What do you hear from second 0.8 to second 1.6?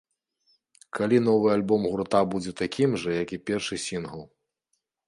Калі новы